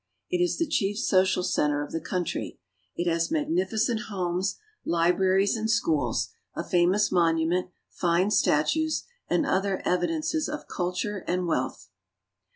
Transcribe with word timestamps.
It 0.31 0.41
is 0.41 0.57
the 0.57 0.65
chief 0.65 0.97
social 0.97 1.43
center 1.43 1.83
of 1.83 1.91
the 1.91 2.01
country. 2.01 2.57
It 2.95 3.07
has 3.07 3.29
magnifi 3.29 3.77
cent 3.77 3.99
homes, 4.09 4.57
libraries, 4.83 5.55
and 5.55 5.69
schools, 5.69 6.29
a 6.55 6.63
famous 6.63 7.11
monument, 7.11 7.69
fine 7.91 8.31
statues, 8.31 9.03
and 9.29 9.45
other 9.45 9.79
evidences 9.85 10.49
of 10.49 10.67
culture 10.67 11.23
and 11.27 11.45
wealth. 11.45 11.89